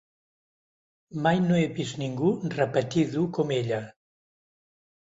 [1.25, 3.85] Mai no he vist ningú repetir dur com ella.